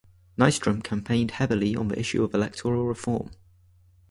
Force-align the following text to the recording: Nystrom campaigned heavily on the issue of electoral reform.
Nystrom 0.35 0.83
campaigned 0.83 1.29
heavily 1.29 1.75
on 1.75 1.87
the 1.89 1.99
issue 1.99 2.23
of 2.23 2.33
electoral 2.33 2.85
reform. 2.87 3.29